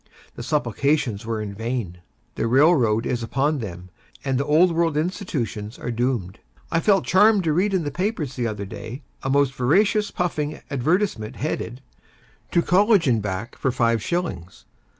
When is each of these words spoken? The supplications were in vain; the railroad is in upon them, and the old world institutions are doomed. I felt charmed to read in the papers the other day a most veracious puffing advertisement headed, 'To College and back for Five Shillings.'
The 0.33 0.41
supplications 0.41 1.27
were 1.27 1.39
in 1.43 1.53
vain; 1.53 1.99
the 2.33 2.47
railroad 2.47 3.05
is 3.05 3.21
in 3.21 3.25
upon 3.25 3.59
them, 3.59 3.91
and 4.25 4.39
the 4.39 4.45
old 4.45 4.71
world 4.71 4.97
institutions 4.97 5.77
are 5.77 5.91
doomed. 5.91 6.39
I 6.71 6.79
felt 6.79 7.05
charmed 7.05 7.43
to 7.43 7.53
read 7.53 7.71
in 7.71 7.83
the 7.83 7.91
papers 7.91 8.35
the 8.35 8.47
other 8.47 8.65
day 8.65 9.03
a 9.21 9.29
most 9.29 9.53
veracious 9.53 10.09
puffing 10.09 10.59
advertisement 10.71 11.35
headed, 11.35 11.81
'To 12.49 12.63
College 12.63 13.07
and 13.07 13.21
back 13.21 13.55
for 13.55 13.71
Five 13.71 14.01
Shillings.' 14.01 14.65